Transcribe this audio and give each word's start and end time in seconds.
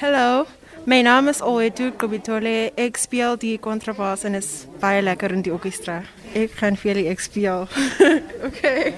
Hallo, 0.00 0.46
mijn 0.84 1.04
naam 1.04 1.28
is 1.28 1.42
Oedu 1.42 1.92
Kobitole. 1.92 2.72
Ik 2.74 2.96
speel 2.96 3.38
die 3.38 3.58
contrabas 3.58 4.22
en 4.22 4.34
is 4.34 4.46
baie 4.78 5.02
lekker 5.02 5.30
in 5.30 5.42
die 5.42 5.52
orkestra. 5.52 6.02
Ik 6.32 6.50
ga 6.50 6.74
vir 6.74 6.92
jullie 6.92 7.20
speel. 7.20 7.68
okay. 8.48 8.94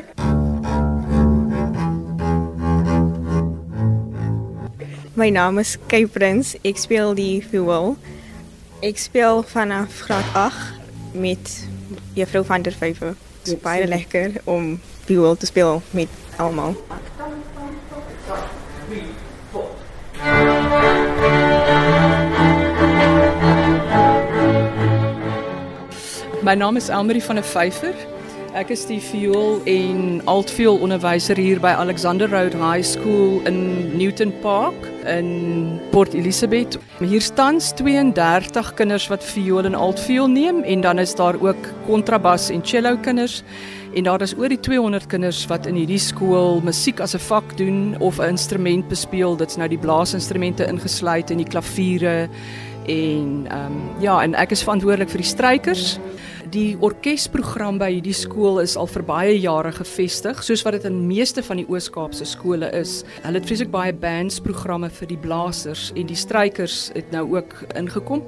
My 5.15 5.29
naam 5.29 5.59
is 5.59 5.77
Kay 5.87 6.07
Prins. 6.07 6.55
Ek 6.63 6.79
speel 6.79 7.15
die 7.15 7.43
viool. 7.51 7.97
Ek 8.81 8.99
speel 8.99 9.43
vanaf 9.43 10.01
graad 10.07 10.35
8 10.35 10.57
met 11.13 11.67
Juffrou 12.15 12.45
van 12.45 12.63
der 12.63 12.79
Vyver. 12.79 13.17
Dit 13.43 13.55
is 13.57 13.61
baie 13.61 13.87
lekker 13.87 14.39
om 14.45 14.79
viool 15.05 15.37
te 15.37 15.47
speel 15.47 15.83
met 15.91 16.09
almal. 16.37 16.79
My 26.43 26.57
naam 26.57 26.77
is 26.77 26.89
Elmarie 26.89 27.23
van 27.23 27.37
der 27.39 27.45
Vyver. 27.47 27.95
Ek 28.59 28.73
is 28.75 28.81
die 28.89 28.99
viool 28.99 29.61
en 29.71 30.19
altviool 30.27 30.81
onderwyser 30.83 31.39
hier 31.39 31.61
by 31.63 31.71
Alexander 31.79 32.27
Road 32.27 32.57
High 32.59 32.83
School 32.83 33.39
in 33.47 33.93
Newton 33.95 34.33
Park 34.43 34.75
in 35.07 35.79
Port 35.93 36.17
Elizabeth. 36.19 36.81
Hier 36.99 37.23
staan 37.23 37.61
32 37.63 38.73
kinders 38.75 39.07
wat 39.13 39.23
viool 39.23 39.71
en 39.71 39.79
altviool 39.79 40.27
neem 40.35 40.65
en 40.67 40.83
dan 40.83 40.99
is 40.99 41.15
daar 41.15 41.39
ook 41.39 41.69
kontrabas 41.87 42.51
en 42.51 42.67
cello 42.67 42.97
kinders 43.07 43.45
en 43.95 44.11
daar 44.11 44.27
is 44.27 44.35
oor 44.35 44.51
die 44.51 44.61
200 44.61 45.07
kinders 45.07 45.45
wat 45.47 45.71
in 45.71 45.79
hierdie 45.79 46.03
skool 46.03 46.59
musiek 46.67 46.99
as 46.99 47.15
'n 47.15 47.23
vak 47.23 47.57
doen 47.57 47.95
of 48.01 48.19
'n 48.19 48.35
instrument 48.35 48.89
bespeel. 48.89 49.37
Dit's 49.37 49.57
nou 49.57 49.69
die 49.69 49.79
blaasinstrumente 49.79 50.67
ingesluit 50.67 51.31
en 51.31 51.39
die 51.39 51.47
klaviere 51.47 52.29
en 52.87 53.47
ehm 53.47 53.67
um, 53.67 54.03
ja, 54.03 54.23
en 54.23 54.35
ek 54.35 54.51
is 54.51 54.63
verantwoordelik 54.63 55.11
vir 55.11 55.23
die 55.23 55.29
strykers. 55.29 55.99
Die 56.53 56.75
orkesprogram 56.85 57.79
by 57.81 57.87
hierdie 57.95 58.13
skool 58.13 58.59
is 58.61 58.75
al 58.77 58.89
vir 58.93 59.05
baie 59.09 59.37
jare 59.41 59.71
gevestig, 59.73 60.43
soos 60.45 60.61
wat 60.67 60.77
dit 60.77 60.85
in 60.91 60.99
meeste 61.09 61.41
van 61.47 61.63
die 61.63 61.65
Oos-Kaapse 61.65 62.27
skole 62.29 62.69
is. 62.77 62.99
Hulle 63.23 63.41
het 63.41 63.49
vreeslik 63.49 63.71
baie 63.73 63.95
bandsprogramme 63.97 64.91
vir 64.93 65.09
die 65.15 65.21
blasers 65.23 65.89
en 65.97 66.13
die 66.13 66.19
strykers 66.19 66.91
het 66.93 67.09
nou 67.17 67.25
ook 67.39 67.57
ingekom 67.73 68.27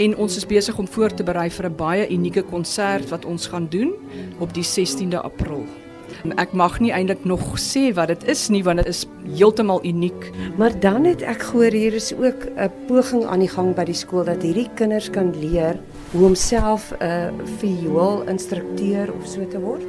en 0.00 0.16
ons 0.16 0.40
is 0.40 0.48
besig 0.48 0.80
om 0.80 0.88
voor 0.88 1.12
te 1.12 1.26
berei 1.26 1.50
vir 1.52 1.68
'n 1.68 1.76
baie 1.76 2.08
unieke 2.08 2.48
konsert 2.48 3.10
wat 3.12 3.28
ons 3.28 3.46
gaan 3.46 3.68
doen 3.68 3.92
op 4.40 4.54
die 4.54 4.64
16de 4.64 5.20
April. 5.20 5.68
Ek 6.36 6.52
mag 6.52 6.80
nie 6.80 6.92
eintlik 6.92 7.24
nog 7.24 7.58
sê 7.60 7.92
wat 7.94 8.08
dit 8.08 8.24
is 8.28 8.48
nie 8.50 8.62
want 8.66 8.82
dit 8.82 8.88
is 8.90 9.04
heeltemal 9.38 9.80
uniek. 9.84 10.30
Maar 10.58 10.74
dan 10.80 11.04
het 11.04 11.22
ek 11.22 11.42
gehoor 11.50 11.72
hier 11.72 11.94
is 11.94 12.12
ook 12.14 12.46
'n 12.56 12.70
poging 12.88 13.24
aan 13.24 13.40
die 13.40 13.48
gang 13.48 13.74
by 13.74 13.84
die 13.84 13.94
skool 13.94 14.24
dat 14.24 14.42
hierdie 14.42 14.70
kinders 14.74 15.10
kan 15.10 15.34
leer 15.40 15.78
hoe 16.12 16.26
om 16.26 16.34
self 16.34 16.92
'n 17.00 17.32
viool 17.58 18.22
instrukteur 18.28 19.12
of 19.12 19.26
so 19.26 19.46
te 19.46 19.60
word. 19.60 19.82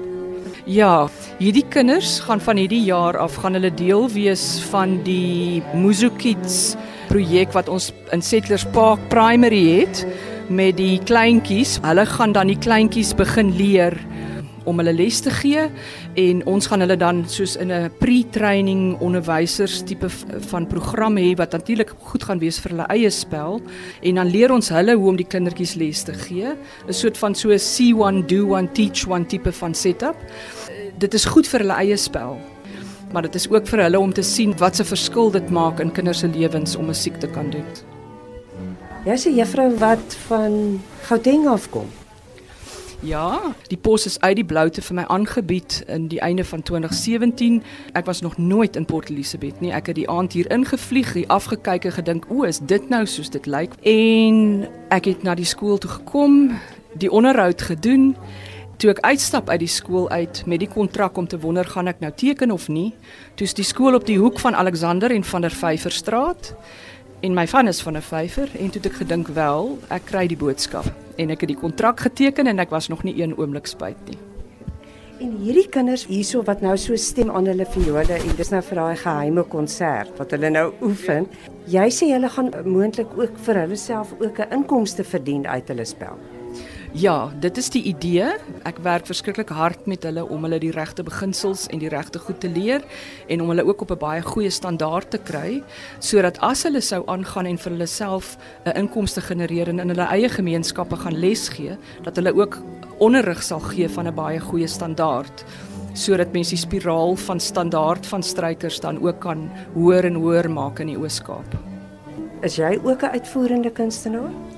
Ja, 0.66 1.08
hierdie 1.40 1.66
kinders 1.70 2.20
gaan 2.20 2.42
van 2.42 2.58
hierdie 2.58 2.84
jaar 2.84 3.18
af 3.18 3.36
gaan 3.36 3.54
hulle 3.54 3.74
deel 3.74 4.10
wees 4.12 4.60
van 4.70 5.04
die 5.04 5.64
Muzukids 5.74 6.76
projek 7.08 7.54
wat 7.56 7.70
ons 7.70 7.94
in 8.12 8.22
Settlers 8.22 8.66
Park 8.76 9.00
Primary 9.08 9.80
het 9.80 10.06
met 10.50 10.78
die 10.78 11.00
kleintjies. 11.04 11.78
Hulle 11.84 12.06
gaan 12.06 12.32
dan 12.36 12.52
die 12.52 12.60
kleintjies 12.60 13.14
begin 13.16 13.54
leer 13.56 13.96
om 14.68 14.82
hulle 14.82 14.94
les 14.94 15.20
te 15.24 15.32
gee 15.32 15.68
en 16.20 16.42
ons 16.50 16.68
gaan 16.70 16.84
hulle 16.84 16.98
dan 17.00 17.24
soos 17.32 17.56
in 17.56 17.72
'n 17.72 17.92
pre-training 18.00 19.00
onderwysers 19.00 19.82
tipe 19.88 20.10
van 20.50 20.68
program 20.68 21.18
hê 21.18 21.36
wat 21.36 21.52
natuurlik 21.52 21.94
goed 22.12 22.24
gaan 22.24 22.40
wees 22.40 22.60
vir 22.60 22.72
hulle 22.72 22.88
eie 22.90 23.10
spel. 23.10 23.62
En 24.02 24.16
dan 24.16 24.28
leer 24.28 24.52
ons 24.52 24.70
hulle 24.70 24.96
hoe 24.96 25.10
om 25.10 25.16
die 25.16 25.28
kindertjies 25.28 25.76
les 25.76 26.04
te 26.04 26.14
gee. 26.14 26.56
'n 26.88 26.94
soort 26.94 27.18
van 27.18 27.36
so 27.36 27.58
see 27.58 27.94
one 27.94 28.26
do 28.26 28.46
one 28.54 28.72
teach 28.72 29.08
one 29.08 29.26
tipe 29.26 29.52
van 29.52 29.74
setup. 29.74 30.16
Dit 30.98 31.14
is 31.14 31.26
goed 31.26 31.48
vir 31.48 31.60
hulle 31.60 31.74
eie 31.74 31.98
spel 31.98 32.38
maar 33.12 33.22
dit 33.22 33.36
is 33.36 33.50
ook 33.50 33.68
vir 33.68 33.80
hulle 33.80 34.00
om 34.00 34.14
te 34.14 34.22
sien 34.22 34.58
wat 34.58 34.76
se 34.76 34.84
verskil 34.84 35.32
dit 35.32 35.50
maak 35.50 35.80
in 35.80 35.92
kinders 35.92 36.20
se 36.20 36.28
lewens 36.28 36.76
om 36.76 36.86
musiek 36.86 37.20
te 37.20 37.28
kan 37.28 37.50
doen. 37.50 37.66
Jy's 39.06 39.26
'n 39.26 39.36
juffrou 39.36 39.78
wat 39.78 40.16
van 40.28 40.82
Gauteng 41.08 41.48
afkom 41.48 41.88
Ja, 43.00 43.54
die 43.70 43.78
pos 43.78 44.06
is 44.06 44.20
uit 44.20 44.40
die 44.40 44.46
bloute 44.46 44.82
vir 44.82 44.96
my 44.98 45.04
aangebied 45.14 45.84
in 45.86 46.08
die 46.10 46.18
einde 46.26 46.42
van 46.46 46.64
2017. 46.66 47.60
Ek 47.94 48.08
was 48.10 48.24
nog 48.26 48.38
nooit 48.42 48.76
in 48.76 48.88
Port 48.90 49.12
Elizabeth 49.14 49.62
nie. 49.62 49.70
Ek 49.72 49.92
het 49.92 50.00
die 50.00 50.10
aand 50.10 50.34
hier 50.34 50.50
ingevlieg, 50.52 51.14
hier 51.14 51.30
afgekyk 51.30 51.86
en 51.86 51.92
gedink, 51.92 52.26
"O, 52.30 52.44
is 52.44 52.60
dit 52.60 52.90
nou 52.90 53.06
soos 53.06 53.30
dit 53.30 53.46
lyk?" 53.46 53.74
En 53.86 54.68
ek 54.90 55.06
het 55.06 55.24
na 55.24 55.36
die 55.36 55.46
skool 55.46 55.78
toe 55.78 55.90
gekom, 55.90 56.58
die 56.94 57.12
onderhoud 57.12 57.62
gedoen. 57.62 58.16
Toe 58.78 58.90
ek 58.90 59.00
uitstap 59.00 59.50
uit 59.50 59.60
die 59.60 59.68
skool 59.68 60.10
uit 60.10 60.44
met 60.46 60.60
die 60.60 60.70
kontrak 60.70 61.18
om 61.18 61.28
te 61.28 61.40
wonder 61.40 61.66
gaan 61.66 61.88
ek 61.88 62.00
nou 62.00 62.12
teken 62.12 62.52
of 62.52 62.68
nie, 62.68 62.94
toets 63.36 63.54
die 63.54 63.66
skool 63.66 63.96
op 63.96 64.06
die 64.06 64.18
hoek 64.18 64.40
van 64.40 64.56
Alexander 64.56 65.12
en 65.12 65.24
van 65.24 65.42
der 65.42 65.52
Vyverstraat 65.52 66.56
en 67.20 67.34
my 67.34 67.48
van 67.48 67.68
is 67.68 67.82
van 67.82 67.98
'n 67.98 68.02
vyfer 68.02 68.50
en 68.60 68.70
toe 68.70 68.82
het 68.82 68.86
ek 68.86 68.98
gedink 68.98 69.28
wel, 69.28 69.78
ek 69.90 70.06
kry 70.06 70.28
die 70.28 70.38
boodskap 70.38 71.07
en 71.18 71.34
ek 71.34 71.46
het 71.46 71.54
die 71.54 71.60
kontrak 71.60 72.00
geteken 72.00 72.48
en 72.48 72.60
ek 72.60 72.74
was 72.74 72.88
nog 72.88 73.04
nie 73.04 73.16
een 73.22 73.36
oomblik 73.38 73.68
spyt 73.68 74.00
nie. 74.10 74.18
En 75.18 75.32
hierdie 75.42 75.66
kinders 75.74 76.06
hierso 76.06 76.44
wat 76.46 76.62
nou 76.62 76.76
so 76.78 76.96
stem 76.96 77.32
aan 77.34 77.48
hulle 77.50 77.66
viole 77.74 78.20
en 78.20 78.36
dis 78.38 78.52
nou 78.54 78.62
vir 78.62 78.82
daai 78.82 79.00
geheime 79.02 79.44
konsert 79.50 80.20
wat 80.22 80.36
hulle 80.36 80.52
nou 80.54 80.68
oefen. 80.86 81.26
Jy 81.66 81.88
sê 81.90 82.12
hulle 82.14 82.30
gaan 82.30 82.52
moontlik 82.70 83.18
ook 83.18 83.40
vir 83.48 83.64
hulle 83.64 83.80
self 83.82 84.14
ook 84.20 84.40
'n 84.40 84.54
inkomste 84.60 85.04
verdien 85.04 85.48
uit 85.48 85.68
hulle 85.68 85.86
spel. 85.86 86.20
Ja, 86.96 87.32
dit 87.40 87.58
is 87.58 87.68
die 87.70 87.82
idee. 87.84 88.30
Ek 88.68 88.78
werk 88.86 89.08
verskriklik 89.10 89.50
hard 89.52 89.88
met 89.92 90.06
hulle 90.08 90.24
om 90.24 90.46
hulle 90.48 90.60
die 90.64 90.72
regte 90.72 91.04
beginsels 91.04 91.66
en 91.68 91.82
die 91.82 91.92
regte 91.92 92.20
goed 92.20 92.40
te 92.40 92.48
leer 92.50 92.86
en 93.28 93.44
om 93.44 93.52
hulle 93.52 93.66
ook 93.68 93.82
op 93.82 93.92
'n 93.92 94.00
baie 94.00 94.22
goeie 94.22 94.50
standaard 94.50 95.12
te 95.12 95.18
kry 95.18 95.64
sodat 96.00 96.40
as 96.40 96.64
hulle 96.64 96.82
sou 96.82 97.04
aangaan 97.08 97.46
en 97.46 97.58
vir 97.58 97.72
hulle 97.72 97.88
self 97.88 98.38
'n 98.66 98.78
inkomste 98.78 99.22
genereer 99.22 99.68
en 99.68 99.80
in 99.80 99.90
hulle 99.90 100.08
eie 100.08 100.30
gemeenskappe 100.30 100.96
gaan 100.96 101.20
les 101.20 101.50
gee, 101.50 101.78
dat 102.04 102.16
hulle 102.16 102.34
ook 102.34 102.58
onderrig 103.00 103.44
sal 103.44 103.60
gee 103.60 103.90
van 103.90 104.08
'n 104.08 104.16
baie 104.16 104.40
goeie 104.40 104.68
standaard 104.68 105.46
sodat 105.94 106.34
mense 106.34 106.56
die 106.56 106.58
spiraal 106.58 107.16
van 107.16 107.40
standaard 107.40 108.06
van 108.06 108.24
strykers 108.24 108.80
dan 108.80 109.02
ook 109.02 109.20
kan 109.20 109.50
hoër 109.74 110.06
en 110.06 110.16
hoër 110.16 110.50
maak 110.50 110.80
in 110.80 110.88
die 110.88 110.98
Oos-Kaap. 110.98 111.58
Is 112.42 112.56
jy 112.56 112.80
ook 112.84 113.02
'n 113.04 113.12
uitvoerende 113.12 113.72
kunstenaar? 113.72 114.57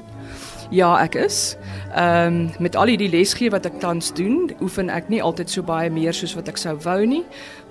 Ja, 0.69 0.91
ek 1.01 1.15
is. 1.17 1.57
Ehm 1.97 2.33
um, 2.33 2.51
met 2.61 2.75
al 2.77 2.91
die 2.93 3.09
lesgee 3.09 3.49
wat 3.49 3.65
ek 3.65 3.79
tans 3.81 4.11
doen, 4.13 4.51
oefen 4.61 4.91
ek 4.93 5.07
nie 5.09 5.21
altyd 5.25 5.49
so 5.49 5.65
baie 5.65 5.89
meer 5.89 6.13
soos 6.13 6.35
wat 6.37 6.51
ek 6.51 6.61
sou 6.61 6.75
wou 6.85 6.99
nie, 7.09 7.23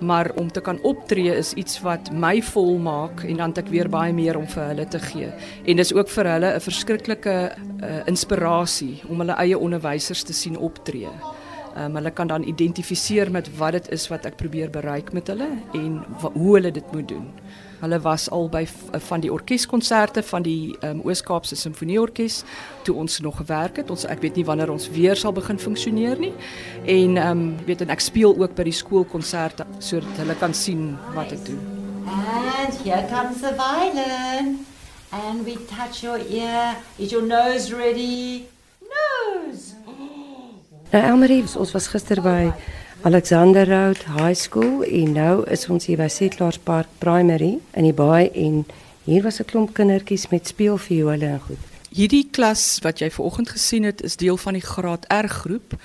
maar 0.03 0.27
om 0.35 0.51
te 0.51 0.59
kan 0.59 0.81
optree 0.83 1.31
is 1.31 1.53
iets 1.55 1.79
wat 1.85 2.11
my 2.11 2.41
vol 2.51 2.75
maak 2.83 3.23
en 3.23 3.39
dan 3.39 3.55
het 3.55 3.63
ek 3.63 3.71
weer 3.71 3.87
baie 3.87 4.11
meer 4.13 4.35
om 4.35 4.47
vir 4.51 4.63
hulle 4.73 4.87
te 4.91 4.99
gee. 4.99 5.31
En 5.63 5.79
dis 5.79 5.93
ook 5.95 6.11
vir 6.11 6.27
hulle 6.33 6.53
'n 6.55 6.65
verskriklike 6.67 7.37
uh, 7.55 8.01
inspirasie 8.05 8.99
om 9.07 9.23
hulle 9.23 9.39
eie 9.39 9.57
onderwysers 9.57 10.23
te 10.23 10.33
sien 10.33 10.57
optree. 10.57 11.07
Um, 11.77 11.95
hulle 11.95 12.11
kan 12.11 12.27
dan 12.27 12.43
identifiseer 12.43 13.31
met 13.31 13.49
wat 13.57 13.71
dit 13.71 13.89
is 13.93 14.07
wat 14.09 14.25
ek 14.25 14.39
probeer 14.39 14.71
bereik 14.73 15.11
met 15.13 15.27
hulle 15.29 15.47
en 15.77 15.99
hoe 16.33 16.53
hulle 16.55 16.71
dit 16.73 16.91
moet 16.91 17.07
doen. 17.07 17.27
Hulle 17.79 17.99
was 18.03 18.25
al 18.29 18.49
by 18.51 18.65
eh, 18.65 18.99
van 18.99 19.21
die 19.23 19.31
orkeskonserte 19.31 20.23
van 20.23 20.43
die 20.43 20.75
um, 20.83 20.99
Oos-Kaapse 21.05 21.55
Simfonieorkes 21.55 22.41
toe 22.83 22.95
ons 22.99 23.19
nog 23.23 23.37
gewerk 23.39 23.79
het. 23.79 23.93
Ons 23.93 24.07
ek 24.09 24.25
weet 24.25 24.41
nie 24.41 24.45
wanneer 24.49 24.73
ons 24.73 24.89
weer 24.91 25.15
sal 25.15 25.31
begin 25.35 25.61
funksioneer 25.61 26.19
nie. 26.19 26.33
En 26.85 27.17
ehm 27.17 27.31
um, 27.31 27.55
weet 27.69 27.85
en 27.85 27.93
ek 27.95 28.03
speel 28.03 28.35
ook 28.35 28.57
by 28.57 28.65
die 28.67 28.75
skoolkonserte 28.75 29.67
sodat 29.77 30.23
hulle 30.23 30.35
kan 30.41 30.53
sien 30.53 30.97
wat 31.15 31.31
ek 31.37 31.45
doen. 31.47 31.61
And 32.09 32.73
here 32.83 33.05
comes 33.13 33.41
the 33.41 33.53
violin. 33.53 34.65
And 35.11 35.45
we 35.45 35.55
touch 35.65 36.03
your 36.03 36.19
ear. 36.19 36.75
Is 36.97 37.11
your 37.11 37.23
nose 37.23 37.71
ready? 37.71 38.49
Nou 40.89 41.03
Elmarie, 41.05 41.43
ons 41.61 41.71
was 41.75 41.87
gister 41.93 42.17
by 42.25 42.47
Alexander 43.05 43.67
Road 43.69 43.99
High 44.15 44.33
School 44.33 44.81
en 44.81 45.11
nou 45.13 45.33
is 45.45 45.67
ons 45.69 45.85
hier 45.85 45.99
by 46.01 46.07
Settlers 46.09 46.57
Park 46.65 46.89
Primary 46.97 47.59
in 47.77 47.85
die 47.85 47.93
baai 47.93 48.31
en 48.33 48.63
hier 49.05 49.21
was 49.21 49.37
'n 49.37 49.45
klomp 49.45 49.75
kindertjies 49.77 50.31
met 50.33 50.47
speelviole 50.47 51.25
en 51.25 51.39
goed. 51.45 51.61
Hierdie 51.93 52.25
klas 52.31 52.79
wat 52.81 52.99
jy 52.99 53.11
vanoggend 53.11 53.49
gesien 53.49 53.83
het 53.83 54.01
is 54.01 54.17
deel 54.17 54.37
van 54.37 54.53
die 54.53 54.65
graad 54.65 55.05
R 55.13 55.27
groep. 55.27 55.77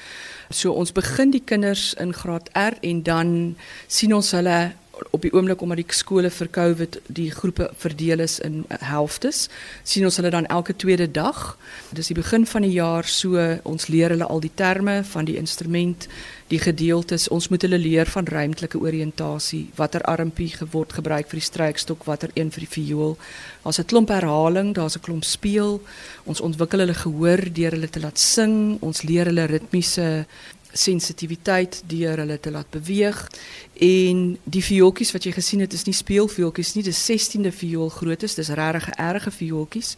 So 0.48 0.72
ons 0.72 0.92
begin 0.92 1.30
die 1.30 1.44
kinders 1.44 1.94
in 1.94 2.14
graad 2.14 2.48
R 2.52 2.72
en 2.80 3.02
dan 3.02 3.56
sien 3.86 4.14
ons 4.14 4.30
hulle 4.30 4.72
op 5.10 5.22
die 5.22 5.32
oomblik 5.32 5.60
omdat 5.62 5.80
die 5.80 5.94
skole 5.94 6.30
vir 6.30 6.50
COVID 6.50 6.98
die 7.06 7.30
groepe 7.30 7.70
verdeel 7.78 8.22
is 8.24 8.38
in 8.44 8.64
helftes, 8.68 9.48
sien 9.82 10.04
ons 10.04 10.16
hulle 10.20 10.30
dan 10.30 10.46
elke 10.46 10.76
tweede 10.76 11.10
dag. 11.10 11.56
Dis 11.90 12.10
die 12.12 12.18
begin 12.18 12.46
van 12.46 12.66
die 12.66 12.74
jaar 12.76 13.08
so 13.08 13.40
ons 13.62 13.88
leer 13.88 14.14
hulle 14.14 14.28
al 14.28 14.42
die 14.44 14.52
terme 14.54 15.00
van 15.04 15.28
die 15.28 15.36
instrument, 15.40 16.08
die 16.52 16.60
gedeeltes. 16.60 17.28
Ons 17.32 17.48
moet 17.48 17.62
hulle 17.64 17.78
leer 17.80 18.10
van 18.10 18.28
ruimtelike 18.28 18.78
oriëntasie, 18.78 19.68
watter 19.78 20.04
armpie 20.10 20.50
geword 20.54 20.92
gebruik 20.92 21.30
vir 21.30 21.40
die 21.40 21.48
strykstok, 21.48 22.04
watter 22.08 22.30
een 22.34 22.52
vir 22.54 22.66
die 22.66 22.72
viool. 22.74 23.16
Daar's 23.64 23.80
'n 23.80 23.90
klomp 23.90 24.08
herhaling, 24.08 24.74
daar's 24.74 24.96
'n 24.96 25.00
klomp 25.00 25.24
speel. 25.24 25.80
Ons 26.24 26.40
ontwikkel 26.40 26.78
hulle 26.80 26.94
gehoor 26.94 27.52
deur 27.52 27.70
hulle 27.70 27.90
te 27.90 28.00
laat 28.00 28.18
sing. 28.18 28.76
Ons 28.80 29.02
leer 29.02 29.26
hulle 29.26 29.46
ritmiese 29.46 30.26
sensitiwiteit 30.74 31.82
deur 31.86 32.18
hulle 32.18 32.38
te 32.40 32.50
laat 32.50 32.70
beweeg. 32.74 33.30
En 33.74 34.22
die 34.44 34.62
viooltjies 34.62 35.12
wat 35.14 35.24
jy 35.26 35.32
gesien 35.34 35.62
het 35.64 35.72
is 35.74 35.86
nie 35.86 35.96
speelviooltjies 35.96 36.74
nie 36.76 36.84
dis 36.86 37.00
16de 37.08 37.50
viool 37.54 37.90
grootes 37.94 38.36
dis 38.38 38.52
regtig 38.54 38.90
erge 38.98 39.30
viooltjies. 39.34 39.94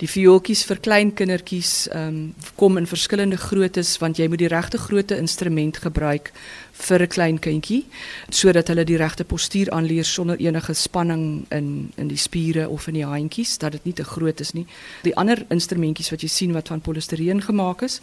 Die 0.00 0.08
viooltjies 0.08 0.62
vir 0.64 0.78
klein 0.80 1.10
kindertjies 1.12 1.72
um, 1.92 2.30
kom 2.56 2.78
in 2.80 2.88
verskillende 2.88 3.36
groottes 3.36 3.98
want 4.00 4.16
jy 4.16 4.30
moet 4.32 4.40
die 4.40 4.48
regte 4.48 4.80
grootte 4.80 5.18
instrument 5.20 5.76
gebruik 5.84 6.32
vir 6.80 7.02
'n 7.02 7.12
klein 7.12 7.38
kindjie 7.38 7.84
sodat 8.30 8.68
hulle 8.68 8.84
die 8.84 8.96
regte 8.96 9.24
postuur 9.24 9.68
aanleer 9.70 10.04
sonder 10.04 10.40
enige 10.40 10.74
spanning 10.74 11.44
in 11.50 11.92
in 11.96 12.08
die 12.08 12.16
spiere 12.16 12.68
of 12.68 12.88
in 12.88 12.94
die 12.94 13.04
handjies 13.04 13.58
dat 13.58 13.72
dit 13.72 13.84
nie 13.84 13.92
te 13.92 14.04
groot 14.04 14.40
is 14.40 14.52
nie. 14.52 14.66
Die 15.02 15.16
ander 15.16 15.44
instrumentjies 15.48 16.10
wat 16.10 16.22
jy 16.22 16.28
sien 16.28 16.52
wat 16.52 16.68
van 16.68 16.80
polistireen 16.80 17.42
gemaak 17.42 17.82
is 17.82 18.00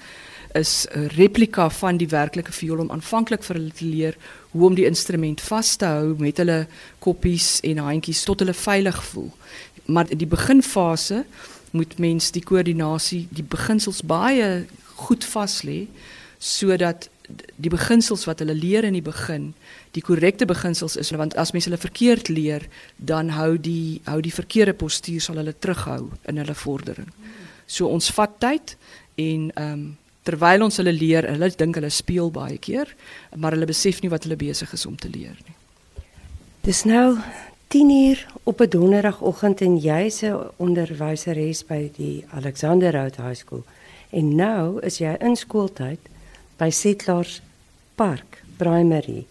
is 0.54 0.88
'n 0.92 1.08
replika 1.08 1.70
van 1.70 1.98
die 1.98 2.08
werklike 2.08 2.52
viool 2.52 2.80
om 2.80 2.92
aanvanklik 2.92 3.44
vir 3.44 3.56
hulle 3.56 3.72
te 3.72 3.86
leer 3.86 4.18
hoe 4.52 4.66
om 4.66 4.76
die 4.76 4.86
instrument 4.86 5.42
vas 5.42 5.76
te 5.76 5.86
hou 5.86 6.16
met 6.18 6.38
hulle 6.38 6.68
koppies 7.00 7.60
en 7.64 7.78
handjies 7.78 8.24
tot 8.24 8.40
hulle 8.40 8.54
veilig 8.54 9.04
voel. 9.04 9.32
Maar 9.86 10.06
die 10.08 10.28
beginfase 10.28 11.26
moet 11.72 11.98
mens 11.98 12.32
die 12.32 12.44
koördinasie, 12.44 13.28
die 13.32 13.44
beginsels 13.44 14.02
baie 14.02 14.66
goed 14.96 15.26
vas 15.26 15.62
lê 15.64 15.88
sodat 16.40 17.10
die 17.56 17.70
beginsels 17.70 18.26
wat 18.26 18.40
hulle 18.40 18.56
leer 18.56 18.86
in 18.88 18.96
die 18.96 19.04
begin 19.04 19.54
die 19.96 20.04
korrekte 20.06 20.46
beginsels 20.48 20.96
is 21.00 21.12
want 21.12 21.36
as 21.36 21.52
mense 21.56 21.70
hulle 21.70 21.82
verkeerd 21.82 22.30
leer 22.32 22.68
dan 22.98 23.34
hou 23.36 23.58
die 23.58 24.00
hou 24.08 24.20
die 24.24 24.34
verkeerde 24.34 24.76
postuur 24.78 25.24
sal 25.24 25.40
hulle 25.42 25.54
terughou 25.54 26.12
in 26.30 26.40
hulle 26.42 26.56
vordering. 26.56 27.10
So 27.68 27.90
ons 27.92 28.12
vat 28.16 28.38
tyd 28.44 28.76
en 29.16 29.50
ehm 29.54 29.72
um, 29.74 29.88
terwyl 30.28 30.66
ons 30.68 30.80
hulle 30.82 30.94
leer, 30.94 31.28
hulle 31.32 31.50
dink 31.56 31.80
hulle 31.80 31.92
speel 31.94 32.32
baie 32.34 32.58
keer, 32.60 32.92
maar 33.36 33.56
hulle 33.56 33.70
besef 33.70 34.02
nie 34.04 34.12
wat 34.12 34.28
hulle 34.28 34.40
besig 34.40 34.74
is 34.76 34.86
om 34.90 34.98
te 35.00 35.12
leer 35.12 35.38
nie. 35.48 35.56
Dis 36.68 36.84
nou 36.84 37.16
10 37.72 37.90
uur 37.90 38.26
op 38.44 38.62
'n 38.62 38.70
donderdagoggend 38.70 39.62
en 39.62 39.78
jy's 39.78 40.24
'n 40.24 40.52
onderwyseres 40.58 41.64
by 41.66 41.92
die 41.98 42.26
Alexander 42.32 42.92
Road 42.92 43.16
High 43.16 43.36
School. 43.36 43.64
En 44.10 44.36
nou 44.36 44.80
is 44.82 44.98
jy 44.98 45.16
in 45.20 45.36
skooltyd 45.36 46.00
by 46.58 46.70
Settlers 46.70 47.42
Park 47.96 48.44
Primary. 48.58 49.26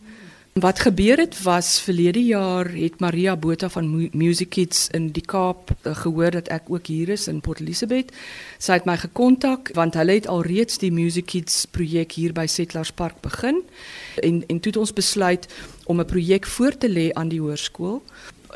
Wat 0.57 0.79
gebeur 0.81 1.19
het 1.19 1.43
was 1.43 1.81
verlede 1.81 2.25
jaar 2.25 2.71
het 2.73 3.01
Maria 3.01 3.37
Botha 3.37 3.69
van 3.69 4.09
Music 4.13 4.49
Kids 4.49 4.89
in 4.89 5.11
die 5.13 5.25
Kaap 5.25 5.71
uh, 5.71 5.93
gehoor 5.97 6.31
dat 6.31 6.49
ek 6.49 6.71
ook 6.73 6.87
hier 6.89 7.13
is 7.13 7.27
in 7.29 7.43
Port 7.45 7.61
Elizabeth. 7.61 8.09
Sy 8.57 8.79
het 8.79 8.89
my 8.89 8.95
gekontak 8.97 9.69
want 9.77 9.99
hulle 10.01 10.17
het 10.17 10.29
alreeds 10.33 10.81
die 10.81 10.89
Music 10.89 11.29
Kids 11.29 11.67
projek 11.69 12.17
hier 12.17 12.33
by 12.33 12.47
Settlers 12.49 12.89
Park 12.89 13.21
begin 13.21 13.61
en 14.25 14.41
en 14.49 14.61
toe 14.61 14.73
het 14.73 14.81
ons 14.81 14.97
besluit 14.97 15.45
om 15.85 16.01
'n 16.01 16.09
projek 16.09 16.47
voor 16.47 16.79
te 16.79 16.89
lê 16.89 17.13
aan 17.13 17.29
die 17.29 17.41
hoërskool 17.41 18.01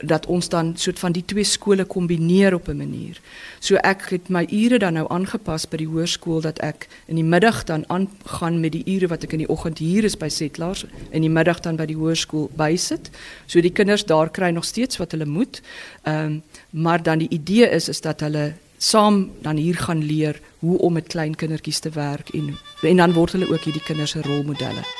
dat 0.01 0.27
ons 0.27 0.49
dan 0.49 0.73
soort 0.77 0.99
van 0.99 1.13
die 1.13 1.25
twee 1.25 1.45
skole 1.45 1.85
kombineer 1.85 2.55
op 2.55 2.69
'n 2.69 2.77
manier. 2.77 3.21
So 3.59 3.75
ek 3.75 4.03
het 4.11 4.29
my 4.29 4.47
ure 4.51 4.79
dan 4.79 4.93
nou 4.93 5.07
aangepas 5.09 5.69
by 5.69 5.77
die 5.77 5.89
hoërskool 5.89 6.41
dat 6.41 6.59
ek 6.59 6.89
in 7.07 7.15
die 7.15 7.25
middag 7.25 7.65
dan 7.65 7.85
aangaan 7.87 8.61
met 8.61 8.73
die 8.73 8.85
ure 8.87 9.07
wat 9.07 9.23
ek 9.23 9.33
in 9.33 9.39
die 9.39 9.49
oggend 9.49 9.79
hier 9.79 10.05
is 10.05 10.17
by 10.17 10.29
Settlers 10.29 10.87
en 11.11 11.21
die 11.21 11.31
middag 11.31 11.61
dan 11.61 11.77
by 11.77 11.87
die 11.87 11.97
hoërskool 11.97 12.51
bysit. 12.57 13.11
So 13.47 13.61
die 13.61 13.73
kinders 13.73 14.05
daar 14.05 14.31
kry 14.31 14.51
nog 14.51 14.65
steeds 14.65 14.97
wat 14.97 15.11
hulle 15.11 15.27
moet. 15.27 15.63
Ehm 16.03 16.25
um, 16.25 16.43
maar 16.71 17.03
dan 17.03 17.19
die 17.19 17.29
idee 17.29 17.71
is 17.71 17.89
is 17.89 18.01
dat 18.01 18.21
hulle 18.21 18.53
saam 18.79 19.31
dan 19.43 19.57
hier 19.57 19.77
gaan 19.77 20.05
leer 20.05 20.41
hoe 20.59 20.79
om 20.79 20.93
met 20.93 21.07
klein 21.07 21.35
kindertjies 21.35 21.79
te 21.79 21.91
werk 21.91 22.29
en 22.29 22.57
en 22.83 22.97
dan 22.97 23.13
word 23.13 23.33
hulle 23.33 23.53
ook 23.53 23.65
hierdie 23.69 23.85
kinders 23.85 24.11
se 24.11 24.23
rolmodelle. 24.23 25.00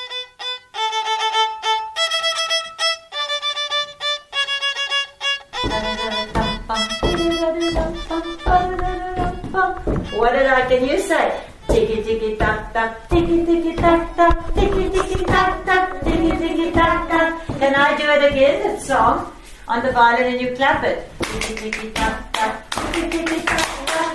Can 10.71 10.87
you 10.87 10.99
say? 11.01 11.27
Tiki 11.69 11.97
tiki 12.07 12.37
tack 12.37 12.73
tack, 12.73 13.09
tiki 13.11 13.45
tiki 13.47 13.75
tack 13.75 14.15
tack, 14.19 14.55
tiki 14.55 14.85
tiki 14.95 15.25
tack 15.31 15.65
tack, 15.67 16.05
tiki 16.05 16.31
tiki 16.43 16.71
tack 16.71 17.09
tack. 17.11 17.59
Can 17.59 17.75
I 17.75 17.97
do 17.99 18.07
it 18.17 18.23
again? 18.31 18.63
That 18.63 18.81
song 18.81 19.33
on 19.67 19.83
the 19.85 19.91
violin 19.91 20.33
and 20.33 20.41
you 20.41 20.55
clap 20.55 20.85
it. 20.85 21.11
Tiki 21.23 21.55
tiki 21.63 21.91
tack 21.91 22.33
tack, 22.33 22.71
tiki 22.95 23.03
tiki 23.11 23.41
tack 23.51 23.67
tack. 23.91 24.15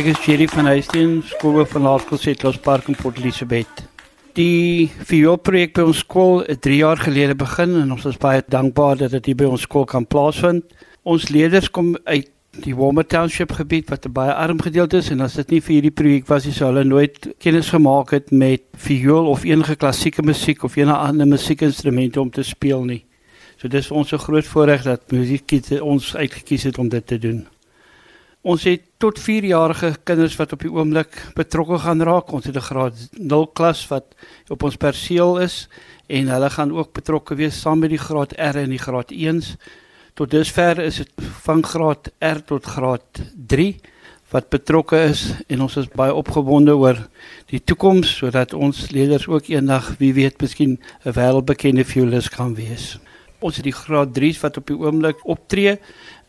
Ek 0.00 0.08
is 0.12 0.18
Jerry 0.24 0.48
van 0.56 0.72
Huisteen, 0.72 1.18
skool 1.34 1.66
van 1.74 1.84
Laerskool 1.90 2.18
Settlers 2.18 2.56
Park 2.56 2.88
in 2.88 2.96
Port 2.96 3.20
Elizabeth. 3.20 3.84
Die 4.34 4.90
vioolprojek 5.10 5.76
by 5.76 5.90
ons 5.92 6.00
skool 6.06 6.40
het 6.48 6.64
3 6.64 6.80
jaar 6.80 7.04
gelede 7.04 7.36
begin 7.38 7.76
en 7.82 7.92
ons 7.98 8.08
is 8.08 8.16
baie 8.18 8.40
dankbaar 8.56 9.04
dat 9.04 9.12
dit 9.20 9.36
by 9.36 9.44
ons 9.44 9.68
skool 9.68 9.84
kan 9.84 10.08
plaasvind. 10.08 10.64
Ons 11.04 11.28
leerders 11.28 11.68
kom 11.68 11.98
uit 12.08 12.32
die 12.62 12.74
Warmer 12.76 13.06
Township 13.06 13.52
gebied 13.52 13.90
wat 13.90 14.06
'n 14.06 14.12
baie 14.12 14.32
arm 14.32 14.60
gedeelte 14.60 14.96
is 14.96 15.10
en 15.10 15.20
as 15.20 15.34
dit 15.34 15.50
nie 15.50 15.60
vir 15.60 15.74
hierdie 15.74 15.90
projek 15.90 16.26
was 16.28 16.44
nie 16.44 16.52
sou 16.52 16.66
hulle 16.66 16.84
nooit 16.84 17.34
kennis 17.38 17.70
gemaak 17.70 18.10
het 18.10 18.30
met 18.30 18.62
viool 18.76 19.26
of 19.26 19.44
enige 19.44 19.76
klassieke 19.76 20.22
musiek 20.22 20.62
of 20.62 20.76
enige 20.76 20.96
ander 20.96 21.26
musiekinstrumente 21.26 22.20
om 22.20 22.30
te 22.30 22.42
speel 22.42 22.84
nie. 22.84 23.04
So 23.56 23.68
dis 23.68 23.86
vir 23.86 23.96
ons 23.96 24.12
'n 24.12 24.18
groot 24.18 24.46
voorreg 24.46 24.82
dat 24.82 25.12
musiekkies 25.12 25.80
ons 25.80 26.16
uitgekies 26.16 26.62
het 26.62 26.78
om 26.78 26.88
dit 26.88 27.06
te 27.06 27.18
doen. 27.18 27.46
Ons 28.42 28.64
het 28.64 28.82
tot 28.98 29.18
4-jarige 29.18 29.96
kinders 30.04 30.36
wat 30.36 30.52
op 30.52 30.60
die 30.60 30.72
oomblik 30.72 31.32
betrokke 31.34 31.78
gaan 31.78 32.02
raak. 32.02 32.32
Ons 32.32 32.44
het 32.44 32.56
'n 32.56 32.60
graad 32.60 33.08
0 33.18 33.46
klas 33.46 33.88
wat 33.88 34.04
op 34.48 34.62
ons 34.62 34.76
perseel 34.76 35.40
is 35.40 35.68
en 36.08 36.28
hulle 36.28 36.50
gaan 36.50 36.72
ook 36.72 36.92
betrokke 36.92 37.34
wees 37.34 37.60
saam 37.60 37.78
met 37.78 37.90
die 37.90 37.98
graad 37.98 38.32
R 38.32 38.56
en 38.56 38.70
die 38.70 38.78
graad 38.78 39.12
1s 39.12 39.56
Tot 40.14 40.30
dusver 40.30 40.78
is 40.78 41.00
dit 41.02 41.24
van 41.42 41.58
graad 41.66 42.12
R 42.22 42.38
tot 42.46 42.66
graad 42.70 43.18
3 43.50 43.72
wat 44.30 44.46
betrokke 44.52 45.00
is 45.08 45.24
en 45.50 45.64
ons 45.64 45.74
is 45.80 45.88
baie 45.90 46.14
opgewonde 46.14 46.76
oor 46.78 47.00
die 47.50 47.58
toekoms 47.58 48.12
sodat 48.20 48.54
ons 48.54 48.84
leerders 48.94 49.26
ook 49.26 49.50
eendag 49.50 49.88
wie 49.98 50.12
weet 50.14 50.38
miskien 50.38 50.78
'n 51.02 51.14
wêreldbekende 51.18 51.84
violist 51.84 52.30
kan 52.30 52.54
wees 52.54 52.94
ons 53.44 53.58
het 53.60 53.66
die 53.66 53.76
graad 53.76 54.14
3s 54.16 54.40
wat 54.40 54.58
op 54.60 54.70
die 54.70 54.76
oomblik 54.80 55.20
optree 55.28 55.76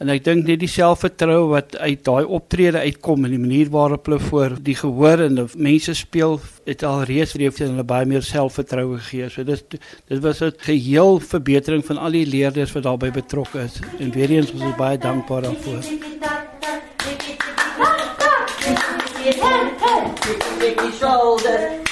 en 0.04 0.12
ek 0.12 0.26
dink 0.26 0.44
net 0.50 0.60
die 0.60 0.70
selfvertroue 0.72 1.48
wat 1.54 1.78
uit 1.80 2.02
daai 2.04 2.26
optrede 2.38 2.82
uitkom 2.84 3.24
en 3.26 3.32
die 3.36 3.40
manier 3.40 3.72
waarop 3.72 4.10
hulle 4.10 4.20
voor 4.20 4.58
die 4.60 4.76
gehoor 4.76 5.24
en 5.24 5.40
die 5.40 5.46
mense 5.56 5.96
speel 5.96 6.36
het 6.68 6.84
al 6.84 7.06
reeds 7.08 7.36
vir 7.38 7.48
hulle 7.54 7.88
baie 7.88 8.10
meer 8.10 8.26
selfvertroue 8.26 9.00
gegee. 9.00 9.30
So 9.30 9.48
dis 9.48 9.64
dit 9.72 10.20
was 10.22 10.42
'n 10.42 10.52
geheel 10.58 11.20
verbetering 11.20 11.86
van 11.86 11.98
al 11.98 12.12
die 12.12 12.26
leerders 12.26 12.74
wat 12.76 12.84
daarbey 12.84 13.12
betrokke 13.12 13.64
is 13.64 13.80
en 14.00 14.12
weer 14.12 14.32
eens 14.32 14.52
ons 14.52 14.64
is 14.64 14.76
baie 14.76 14.98
dankbaar 14.98 15.42
daarvoor. 15.42 15.84
Shoulder. 21.00 21.85